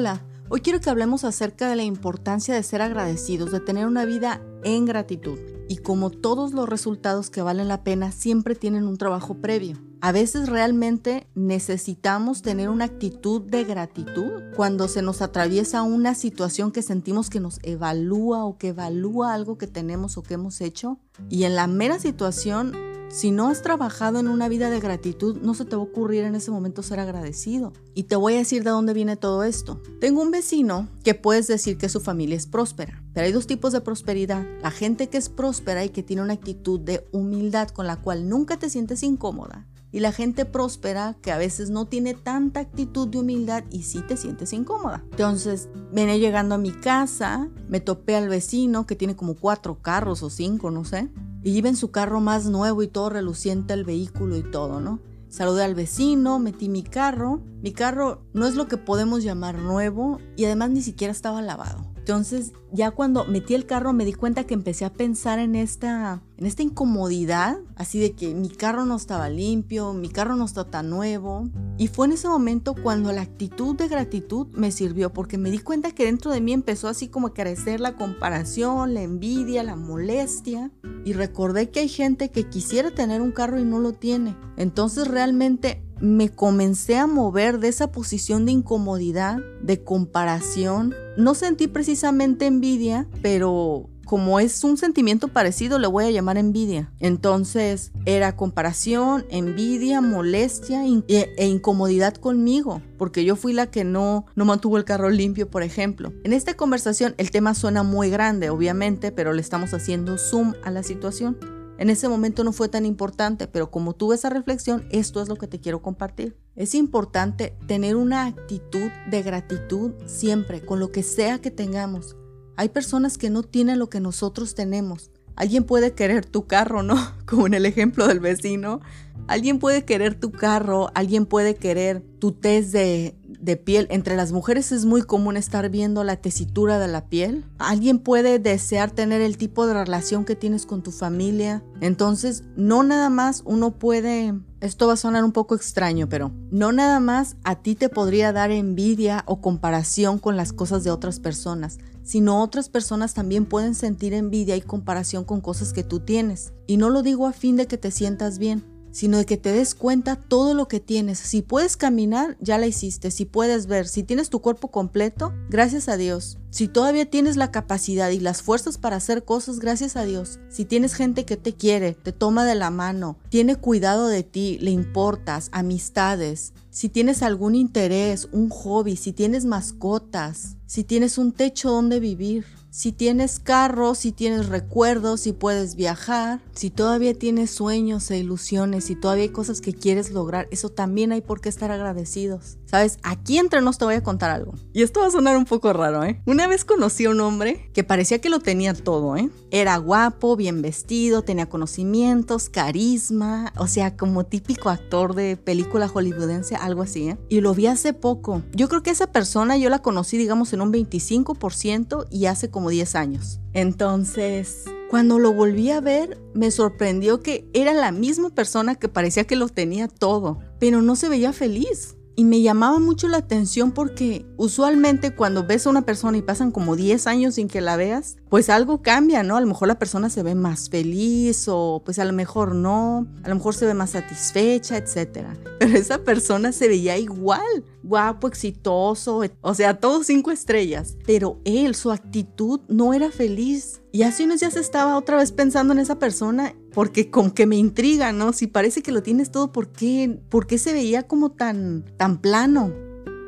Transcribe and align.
Hola, 0.00 0.24
hoy 0.48 0.62
quiero 0.62 0.80
que 0.80 0.88
hablemos 0.88 1.24
acerca 1.24 1.68
de 1.68 1.76
la 1.76 1.82
importancia 1.82 2.54
de 2.54 2.62
ser 2.62 2.80
agradecidos, 2.80 3.52
de 3.52 3.60
tener 3.60 3.86
una 3.86 4.06
vida 4.06 4.40
en 4.64 4.86
gratitud. 4.86 5.38
Y 5.68 5.76
como 5.76 6.08
todos 6.08 6.54
los 6.54 6.66
resultados 6.66 7.28
que 7.28 7.42
valen 7.42 7.68
la 7.68 7.84
pena 7.84 8.10
siempre 8.10 8.54
tienen 8.54 8.86
un 8.86 8.96
trabajo 8.96 9.34
previo. 9.42 9.76
A 10.00 10.10
veces 10.10 10.48
realmente 10.48 11.26
necesitamos 11.34 12.40
tener 12.40 12.70
una 12.70 12.86
actitud 12.86 13.42
de 13.42 13.64
gratitud 13.64 14.40
cuando 14.56 14.88
se 14.88 15.02
nos 15.02 15.20
atraviesa 15.20 15.82
una 15.82 16.14
situación 16.14 16.72
que 16.72 16.80
sentimos 16.80 17.28
que 17.28 17.40
nos 17.40 17.58
evalúa 17.62 18.46
o 18.46 18.56
que 18.56 18.68
evalúa 18.68 19.34
algo 19.34 19.58
que 19.58 19.66
tenemos 19.66 20.16
o 20.16 20.22
que 20.22 20.32
hemos 20.32 20.62
hecho. 20.62 20.98
Y 21.28 21.44
en 21.44 21.54
la 21.54 21.66
mera 21.66 21.98
situación 21.98 22.72
si 23.10 23.32
no 23.32 23.48
has 23.48 23.60
trabajado 23.60 24.20
en 24.20 24.28
una 24.28 24.48
vida 24.48 24.70
de 24.70 24.78
gratitud, 24.78 25.36
no 25.42 25.54
se 25.54 25.64
te 25.64 25.74
va 25.74 25.82
a 25.82 25.84
ocurrir 25.84 26.22
en 26.22 26.36
ese 26.36 26.52
momento 26.52 26.84
ser 26.84 27.00
agradecido. 27.00 27.72
Y 27.92 28.04
te 28.04 28.14
voy 28.14 28.34
a 28.34 28.38
decir 28.38 28.62
de 28.62 28.70
dónde 28.70 28.94
viene 28.94 29.16
todo 29.16 29.42
esto. 29.42 29.82
Tengo 30.00 30.22
un 30.22 30.30
vecino 30.30 30.88
que 31.02 31.14
puedes 31.14 31.48
decir 31.48 31.76
que 31.76 31.88
su 31.88 32.00
familia 32.00 32.36
es 32.36 32.46
próspera, 32.46 33.02
pero 33.12 33.26
hay 33.26 33.32
dos 33.32 33.48
tipos 33.48 33.72
de 33.72 33.80
prosperidad. 33.80 34.46
La 34.62 34.70
gente 34.70 35.08
que 35.08 35.18
es 35.18 35.28
próspera 35.28 35.84
y 35.84 35.88
que 35.88 36.04
tiene 36.04 36.22
una 36.22 36.34
actitud 36.34 36.78
de 36.78 37.04
humildad 37.10 37.70
con 37.70 37.88
la 37.88 37.96
cual 37.96 38.28
nunca 38.28 38.58
te 38.58 38.70
sientes 38.70 39.02
incómoda. 39.02 39.66
Y 39.90 39.98
la 39.98 40.12
gente 40.12 40.44
próspera 40.44 41.16
que 41.20 41.32
a 41.32 41.36
veces 41.36 41.68
no 41.68 41.86
tiene 41.86 42.14
tanta 42.14 42.60
actitud 42.60 43.08
de 43.08 43.18
humildad 43.18 43.64
y 43.72 43.82
sí 43.82 44.02
te 44.06 44.16
sientes 44.16 44.52
incómoda. 44.52 45.02
Entonces, 45.10 45.68
venía 45.92 46.16
llegando 46.16 46.54
a 46.54 46.58
mi 46.58 46.70
casa, 46.70 47.48
me 47.68 47.80
topé 47.80 48.14
al 48.14 48.28
vecino 48.28 48.86
que 48.86 48.94
tiene 48.94 49.16
como 49.16 49.34
cuatro 49.34 49.82
carros 49.82 50.22
o 50.22 50.30
cinco, 50.30 50.70
no 50.70 50.84
sé 50.84 51.10
y 51.42 51.52
iba 51.52 51.68
en 51.68 51.76
su 51.76 51.90
carro 51.90 52.20
más 52.20 52.46
nuevo 52.46 52.82
y 52.82 52.88
todo 52.88 53.10
reluciente 53.10 53.74
el 53.74 53.84
vehículo 53.84 54.36
y 54.36 54.42
todo, 54.42 54.80
¿no? 54.80 55.00
Saludé 55.28 55.62
al 55.62 55.76
vecino, 55.76 56.40
metí 56.40 56.68
mi 56.68 56.82
carro. 56.82 57.40
Mi 57.62 57.72
carro 57.72 58.22
no 58.32 58.46
es 58.46 58.56
lo 58.56 58.66
que 58.66 58.76
podemos 58.76 59.22
llamar 59.22 59.58
nuevo 59.58 60.18
y 60.36 60.44
además 60.44 60.70
ni 60.70 60.82
siquiera 60.82 61.12
estaba 61.12 61.40
lavado. 61.40 61.89
Entonces, 62.10 62.52
ya 62.72 62.90
cuando 62.90 63.24
metí 63.24 63.54
el 63.54 63.66
carro 63.66 63.92
me 63.92 64.04
di 64.04 64.14
cuenta 64.14 64.42
que 64.42 64.54
empecé 64.54 64.84
a 64.84 64.92
pensar 64.92 65.38
en 65.38 65.54
esta, 65.54 66.24
en 66.38 66.46
esta 66.46 66.64
incomodidad, 66.64 67.58
así 67.76 68.00
de 68.00 68.16
que 68.16 68.34
mi 68.34 68.48
carro 68.48 68.84
no 68.84 68.96
estaba 68.96 69.28
limpio, 69.28 69.92
mi 69.92 70.08
carro 70.08 70.34
no 70.34 70.44
está 70.44 70.64
tan 70.64 70.90
nuevo. 70.90 71.48
Y 71.78 71.86
fue 71.86 72.08
en 72.08 72.14
ese 72.14 72.26
momento 72.26 72.74
cuando 72.74 73.12
la 73.12 73.22
actitud 73.22 73.76
de 73.76 73.86
gratitud 73.86 74.48
me 74.48 74.72
sirvió, 74.72 75.12
porque 75.12 75.38
me 75.38 75.52
di 75.52 75.60
cuenta 75.60 75.92
que 75.92 76.04
dentro 76.04 76.32
de 76.32 76.40
mí 76.40 76.52
empezó 76.52 76.88
así 76.88 77.06
como 77.06 77.28
a 77.28 77.32
crecer 77.32 77.78
la 77.78 77.94
comparación, 77.94 78.92
la 78.92 79.02
envidia, 79.02 79.62
la 79.62 79.76
molestia. 79.76 80.72
Y 81.04 81.12
recordé 81.12 81.70
que 81.70 81.78
hay 81.78 81.88
gente 81.88 82.32
que 82.32 82.48
quisiera 82.48 82.90
tener 82.90 83.22
un 83.22 83.30
carro 83.30 83.60
y 83.60 83.64
no 83.64 83.78
lo 83.78 83.92
tiene. 83.92 84.36
Entonces 84.56 85.06
realmente 85.06 85.84
me 86.00 86.30
comencé 86.30 86.96
a 86.96 87.06
mover 87.06 87.58
de 87.58 87.68
esa 87.68 87.92
posición 87.92 88.46
de 88.46 88.52
incomodidad, 88.52 89.38
de 89.62 89.82
comparación. 89.82 90.94
No 91.16 91.34
sentí 91.34 91.68
precisamente 91.68 92.46
envidia, 92.46 93.06
pero 93.22 93.88
como 94.10 94.40
es 94.40 94.64
un 94.64 94.76
sentimiento 94.76 95.28
parecido, 95.28 95.78
le 95.78 95.86
voy 95.86 96.02
a 96.02 96.10
llamar 96.10 96.36
envidia. 96.36 96.90
Entonces 96.98 97.92
era 98.06 98.34
comparación, 98.34 99.24
envidia, 99.30 100.00
molestia 100.00 100.84
e, 100.84 101.32
e, 101.36 101.46
incomodidad 101.46 102.14
conmigo, 102.14 102.82
porque 102.98 103.24
yo 103.24 103.36
fui 103.36 103.52
la 103.52 103.70
que 103.70 103.84
no, 103.84 104.26
no 104.34 104.44
mantuvo 104.44 104.78
el 104.78 104.84
carro 104.84 105.10
limpio, 105.10 105.48
por 105.48 105.62
ejemplo. 105.62 106.12
En 106.24 106.32
esta 106.32 106.54
conversación 106.54 107.14
el 107.18 107.30
tema 107.30 107.54
suena 107.54 107.84
muy 107.84 108.10
grande, 108.10 108.50
obviamente, 108.50 109.12
pero 109.12 109.32
le 109.32 109.42
estamos 109.42 109.74
haciendo 109.74 110.18
zoom 110.18 110.54
a 110.64 110.72
la 110.72 110.82
situación. 110.82 111.59
En 111.80 111.88
ese 111.88 112.10
momento 112.10 112.44
no 112.44 112.52
fue 112.52 112.68
tan 112.68 112.84
importante, 112.84 113.46
pero 113.46 113.70
como 113.70 113.94
tuve 113.94 114.14
esa 114.14 114.28
reflexión, 114.28 114.84
esto 114.90 115.22
es 115.22 115.28
lo 115.30 115.36
que 115.36 115.46
te 115.46 115.60
quiero 115.60 115.80
compartir. 115.80 116.36
Es 116.54 116.74
importante 116.74 117.56
tener 117.66 117.96
una 117.96 118.26
actitud 118.26 118.90
de 119.10 119.22
gratitud 119.22 119.92
siempre, 120.04 120.60
con 120.60 120.78
lo 120.78 120.92
que 120.92 121.02
sea 121.02 121.38
que 121.38 121.50
tengamos. 121.50 122.18
Hay 122.56 122.68
personas 122.68 123.16
que 123.16 123.30
no 123.30 123.42
tienen 123.42 123.78
lo 123.78 123.88
que 123.88 123.98
nosotros 123.98 124.54
tenemos. 124.54 125.10
Alguien 125.36 125.64
puede 125.64 125.94
querer 125.94 126.26
tu 126.26 126.46
carro, 126.46 126.82
¿no? 126.82 126.96
Como 127.24 127.46
en 127.46 127.54
el 127.54 127.64
ejemplo 127.64 128.06
del 128.06 128.20
vecino. 128.20 128.82
Alguien 129.26 129.58
puede 129.58 129.86
querer 129.86 130.20
tu 130.20 130.32
carro, 130.32 130.90
alguien 130.94 131.24
puede 131.24 131.54
querer 131.54 132.02
tu 132.18 132.32
test 132.32 132.72
de, 132.72 133.16
de 133.40 133.56
piel. 133.56 133.86
Entre 133.90 134.16
las 134.16 134.32
mujeres 134.32 134.72
es 134.72 134.84
muy 134.84 135.02
común 135.02 135.36
estar 135.36 135.68
viendo 135.70 136.04
la 136.04 136.16
tesitura 136.16 136.78
de 136.78 136.88
la 136.88 137.06
piel. 137.06 137.44
Alguien 137.58 137.98
puede 137.98 138.38
desear 138.38 138.90
tener 138.90 139.20
el 139.20 139.36
tipo 139.36 139.66
de 139.66 139.74
relación 139.74 140.24
que 140.24 140.36
tienes 140.36 140.66
con 140.66 140.82
tu 140.82 140.92
familia. 140.92 141.62
Entonces, 141.80 142.44
no 142.56 142.82
nada 142.82 143.10
más 143.10 143.42
uno 143.44 143.72
puede... 143.78 144.34
Esto 144.60 144.86
va 144.86 144.92
a 144.92 144.96
sonar 144.98 145.24
un 145.24 145.32
poco 145.32 145.54
extraño, 145.54 146.08
pero 146.10 146.32
no 146.50 146.70
nada 146.70 147.00
más 147.00 147.36
a 147.44 147.62
ti 147.62 147.74
te 147.74 147.88
podría 147.88 148.30
dar 148.32 148.50
envidia 148.50 149.24
o 149.26 149.40
comparación 149.40 150.18
con 150.18 150.36
las 150.36 150.52
cosas 150.52 150.84
de 150.84 150.90
otras 150.90 151.18
personas, 151.18 151.78
sino 152.02 152.42
otras 152.42 152.68
personas 152.68 153.14
también 153.14 153.46
pueden 153.46 153.74
sentir 153.74 154.12
envidia 154.12 154.56
y 154.56 154.60
comparación 154.60 155.24
con 155.24 155.40
cosas 155.40 155.72
que 155.72 155.82
tú 155.82 156.00
tienes. 156.00 156.52
Y 156.66 156.76
no 156.76 156.90
lo 156.90 157.02
digo 157.02 157.26
a 157.26 157.32
fin 157.32 157.56
de 157.56 157.66
que 157.66 157.78
te 157.78 157.90
sientas 157.90 158.38
bien, 158.38 158.62
sino 158.92 159.18
de 159.18 159.26
que 159.26 159.36
te 159.36 159.52
des 159.52 159.74
cuenta 159.74 160.16
todo 160.16 160.54
lo 160.54 160.68
que 160.68 160.80
tienes. 160.80 161.18
Si 161.18 161.42
puedes 161.42 161.76
caminar, 161.76 162.36
ya 162.40 162.58
la 162.58 162.66
hiciste. 162.66 163.10
Si 163.10 163.24
puedes 163.24 163.66
ver, 163.66 163.86
si 163.86 164.02
tienes 164.02 164.30
tu 164.30 164.40
cuerpo 164.40 164.68
completo, 164.68 165.32
gracias 165.48 165.88
a 165.88 165.96
Dios. 165.96 166.38
Si 166.50 166.66
todavía 166.66 167.08
tienes 167.08 167.36
la 167.36 167.52
capacidad 167.52 168.10
y 168.10 168.18
las 168.18 168.42
fuerzas 168.42 168.76
para 168.76 168.96
hacer 168.96 169.24
cosas, 169.24 169.60
gracias 169.60 169.96
a 169.96 170.04
Dios. 170.04 170.40
Si 170.48 170.64
tienes 170.64 170.94
gente 170.94 171.24
que 171.24 171.36
te 171.36 171.54
quiere, 171.54 171.94
te 171.94 172.12
toma 172.12 172.44
de 172.44 172.56
la 172.56 172.70
mano, 172.70 173.18
tiene 173.28 173.56
cuidado 173.56 174.08
de 174.08 174.24
ti, 174.24 174.58
le 174.60 174.72
importas, 174.72 175.48
amistades. 175.52 176.52
Si 176.70 176.88
tienes 176.88 177.22
algún 177.22 177.54
interés, 177.54 178.28
un 178.32 178.48
hobby, 178.48 178.96
si 178.96 179.12
tienes 179.12 179.44
mascotas, 179.44 180.56
si 180.66 180.82
tienes 180.82 181.18
un 181.18 181.32
techo 181.32 181.70
donde 181.70 182.00
vivir 182.00 182.44
si 182.70 182.92
tienes 182.92 183.40
carro, 183.40 183.94
si 183.94 184.12
tienes 184.12 184.48
recuerdos, 184.48 185.22
si 185.22 185.32
puedes 185.32 185.74
viajar, 185.74 186.40
si 186.54 186.70
todavía 186.70 187.14
tienes 187.14 187.50
sueños 187.50 188.10
e 188.10 188.18
ilusiones, 188.18 188.84
si 188.84 188.94
todavía 188.94 189.24
hay 189.24 189.30
cosas 189.30 189.60
que 189.60 189.74
quieres 189.74 190.12
lograr, 190.12 190.46
eso 190.50 190.68
también 190.68 191.10
hay 191.10 191.20
por 191.20 191.40
qué 191.40 191.48
estar 191.48 191.70
agradecidos. 191.70 192.58
Sabes, 192.66 192.98
aquí 193.02 193.38
entre 193.38 193.60
nos 193.60 193.78
te 193.78 193.84
voy 193.84 193.94
a 193.94 194.02
contar 194.04 194.30
algo. 194.30 194.54
Y 194.72 194.82
esto 194.82 195.00
va 195.00 195.08
a 195.08 195.10
sonar 195.10 195.36
un 195.36 195.44
poco 195.44 195.72
raro, 195.72 196.04
¿eh? 196.04 196.22
Una 196.26 196.46
vez 196.46 196.64
conocí 196.64 197.06
a 197.06 197.10
un 197.10 197.20
hombre 197.20 197.68
que 197.74 197.82
parecía 197.82 198.20
que 198.20 198.28
lo 198.28 198.38
tenía 198.38 198.74
todo, 198.74 199.16
¿eh? 199.16 199.28
Era 199.50 199.76
guapo, 199.78 200.36
bien 200.36 200.62
vestido, 200.62 201.22
tenía 201.22 201.48
conocimientos, 201.48 202.48
carisma, 202.48 203.52
o 203.56 203.66
sea, 203.66 203.96
como 203.96 204.24
típico 204.24 204.68
actor 204.68 205.16
de 205.16 205.36
película 205.36 205.88
hollywoodense, 205.88 206.54
algo 206.54 206.82
así, 206.82 207.08
¿eh? 207.08 207.18
Y 207.28 207.40
lo 207.40 207.54
vi 207.54 207.66
hace 207.66 207.92
poco. 207.92 208.42
Yo 208.52 208.68
creo 208.68 208.84
que 208.84 208.90
esa 208.90 209.08
persona 209.08 209.56
yo 209.56 209.68
la 209.70 209.80
conocí, 209.80 210.16
digamos, 210.16 210.52
en 210.52 210.60
un 210.60 210.72
25% 210.72 212.06
y 212.10 212.26
hace 212.26 212.50
como 212.50 212.59
10 212.68 212.94
años. 212.94 213.40
Entonces, 213.52 214.64
cuando 214.90 215.18
lo 215.18 215.32
volví 215.32 215.70
a 215.70 215.80
ver, 215.80 216.20
me 216.34 216.50
sorprendió 216.50 217.20
que 217.20 217.48
era 217.54 217.72
la 217.72 217.92
misma 217.92 218.30
persona 218.30 218.74
que 218.74 218.88
parecía 218.88 219.24
que 219.24 219.36
lo 219.36 219.48
tenía 219.48 219.88
todo, 219.88 220.40
pero 220.58 220.82
no 220.82 220.96
se 220.96 221.08
veía 221.08 221.32
feliz. 221.32 221.96
Y 222.16 222.24
me 222.24 222.42
llamaba 222.42 222.80
mucho 222.80 223.08
la 223.08 223.18
atención 223.18 223.72
porque 223.72 224.26
usualmente 224.36 225.14
cuando 225.14 225.46
ves 225.46 225.66
a 225.66 225.70
una 225.70 225.86
persona 225.86 226.18
y 226.18 226.22
pasan 226.22 226.50
como 226.50 226.76
10 226.76 227.06
años 227.06 227.36
sin 227.36 227.48
que 227.48 227.60
la 227.60 227.76
veas, 227.76 228.16
pues 228.30 228.48
algo 228.48 228.80
cambia, 228.80 229.24
¿no? 229.24 229.36
A 229.36 229.40
lo 229.40 229.46
mejor 229.48 229.66
la 229.66 229.78
persona 229.78 230.08
se 230.08 230.22
ve 230.22 230.36
más 230.36 230.70
feliz 230.70 231.46
o 231.48 231.82
pues 231.84 231.98
a 231.98 232.04
lo 232.04 232.12
mejor 232.12 232.54
no, 232.54 233.08
a 233.24 233.28
lo 233.28 233.34
mejor 233.34 233.56
se 233.56 233.66
ve 233.66 233.74
más 233.74 233.90
satisfecha, 233.90 234.76
etc. 234.76 235.26
Pero 235.58 235.76
esa 235.76 235.98
persona 235.98 236.52
se 236.52 236.68
veía 236.68 236.96
igual, 236.96 237.64
guapo, 237.82 238.28
exitoso, 238.28 239.22
o 239.40 239.54
sea, 239.54 239.80
todos 239.80 240.06
cinco 240.06 240.30
estrellas. 240.30 240.96
Pero 241.04 241.40
él, 241.44 241.74
su 241.74 241.90
actitud 241.90 242.60
no 242.68 242.94
era 242.94 243.10
feliz. 243.10 243.82
Y 243.90 244.02
hace 244.02 244.22
unos 244.22 244.38
días 244.38 244.56
estaba 244.56 244.96
otra 244.96 245.16
vez 245.16 245.32
pensando 245.32 245.72
en 245.72 245.80
esa 245.80 245.98
persona 245.98 246.54
porque 246.72 247.10
como 247.10 247.34
que 247.34 247.46
me 247.46 247.56
intriga, 247.56 248.12
¿no? 248.12 248.32
Si 248.32 248.46
parece 248.46 248.82
que 248.82 248.92
lo 248.92 249.02
tienes 249.02 249.32
todo, 249.32 249.50
¿por 249.50 249.72
qué, 249.72 250.20
¿por 250.28 250.46
qué 250.46 250.58
se 250.58 250.72
veía 250.72 251.02
como 251.02 251.32
tan, 251.32 251.84
tan 251.96 252.20
plano? 252.20 252.72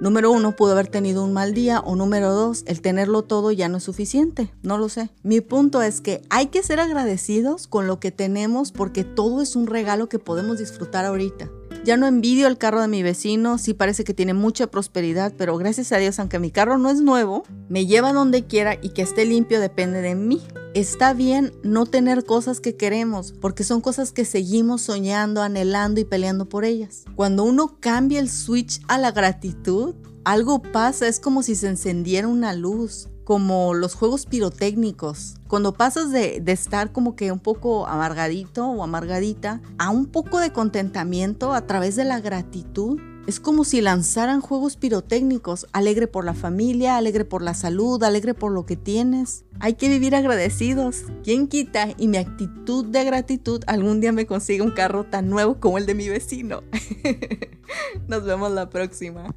Número 0.00 0.30
uno, 0.30 0.56
pudo 0.56 0.72
haber 0.72 0.88
tenido 0.88 1.22
un 1.22 1.34
mal 1.34 1.52
día 1.52 1.80
o 1.80 1.94
número 1.94 2.32
dos, 2.32 2.64
el 2.66 2.80
tenerlo 2.80 3.20
todo 3.20 3.52
ya 3.52 3.68
no 3.68 3.76
es 3.76 3.84
suficiente, 3.84 4.50
no 4.62 4.78
lo 4.78 4.88
sé. 4.88 5.10
Mi 5.22 5.42
punto 5.42 5.82
es 5.82 6.00
que 6.00 6.22
hay 6.30 6.46
que 6.46 6.62
ser 6.62 6.80
agradecidos 6.80 7.66
con 7.66 7.86
lo 7.86 8.00
que 8.00 8.10
tenemos 8.10 8.72
porque 8.72 9.04
todo 9.04 9.42
es 9.42 9.56
un 9.56 9.66
regalo 9.66 10.08
que 10.08 10.18
podemos 10.18 10.58
disfrutar 10.58 11.04
ahorita. 11.04 11.50
Ya 11.84 11.98
no 11.98 12.06
envidio 12.06 12.46
el 12.46 12.56
carro 12.56 12.80
de 12.80 12.88
mi 12.88 13.02
vecino, 13.02 13.58
sí 13.58 13.74
parece 13.74 14.04
que 14.04 14.14
tiene 14.14 14.32
mucha 14.32 14.68
prosperidad, 14.68 15.34
pero 15.36 15.58
gracias 15.58 15.92
a 15.92 15.98
Dios, 15.98 16.18
aunque 16.18 16.38
mi 16.38 16.50
carro 16.50 16.78
no 16.78 16.88
es 16.88 17.02
nuevo, 17.02 17.44
me 17.68 17.84
lleva 17.84 18.14
donde 18.14 18.46
quiera 18.46 18.78
y 18.80 18.90
que 18.90 19.02
esté 19.02 19.26
limpio 19.26 19.60
depende 19.60 20.00
de 20.00 20.14
mí. 20.14 20.40
Está 20.72 21.14
bien 21.14 21.52
no 21.64 21.84
tener 21.84 22.24
cosas 22.24 22.60
que 22.60 22.76
queremos, 22.76 23.32
porque 23.32 23.64
son 23.64 23.80
cosas 23.80 24.12
que 24.12 24.24
seguimos 24.24 24.82
soñando, 24.82 25.42
anhelando 25.42 26.00
y 26.00 26.04
peleando 26.04 26.48
por 26.48 26.64
ellas. 26.64 27.06
Cuando 27.16 27.42
uno 27.42 27.78
cambia 27.80 28.20
el 28.20 28.30
switch 28.30 28.80
a 28.86 28.96
la 28.96 29.10
gratitud, 29.10 29.96
algo 30.24 30.62
pasa, 30.62 31.08
es 31.08 31.18
como 31.18 31.42
si 31.42 31.56
se 31.56 31.66
encendiera 31.66 32.28
una 32.28 32.54
luz 32.54 33.08
como 33.24 33.74
los 33.74 33.94
juegos 33.94 34.26
pirotécnicos. 34.26 35.34
Cuando 35.48 35.72
pasas 35.72 36.12
de, 36.12 36.42
estar 36.46 36.92
como 36.92 37.16
que 37.16 37.32
un 37.32 37.40
poco 37.40 37.88
amargadito 37.88 38.66
o 38.66 38.84
amargadita 38.84 39.60
a 39.78 39.90
un 39.90 40.06
poco 40.06 40.38
de 40.38 40.52
contentamiento 40.52 41.52
a 41.52 41.66
través 41.66 41.96
de 41.96 42.04
la 42.04 42.20
gratitud, 42.20 43.00
Es 43.30 43.38
como 43.38 43.62
si 43.62 43.80
lanzaran 43.80 44.40
juegos 44.40 44.76
pirotécnicos, 44.76 45.68
alegre 45.72 46.08
por 46.08 46.24
la 46.24 46.34
familia, 46.34 46.96
alegre 46.96 47.24
por 47.24 47.42
la 47.42 47.54
salud, 47.54 48.02
alegre 48.02 48.34
por 48.34 48.50
lo 48.50 48.66
que 48.66 48.74
tienes. 48.74 49.44
Hay 49.60 49.74
que 49.74 49.88
vivir 49.88 50.16
agradecidos. 50.16 51.04
¿Quién 51.22 51.46
quita 51.46 51.90
y 51.96 52.08
mi 52.08 52.16
actitud 52.16 52.86
de 52.86 53.04
gratitud 53.04 53.62
algún 53.68 54.00
día 54.00 54.10
me 54.10 54.26
consiga 54.26 54.64
un 54.64 54.72
carro 54.72 55.04
tan 55.04 55.30
nuevo 55.30 55.60
como 55.60 55.78
el 55.78 55.86
de 55.86 55.94
mi 55.94 56.08
vecino? 56.08 56.64
Nos 58.08 58.24
vemos 58.24 58.50
la 58.50 58.68
próxima. 58.68 59.32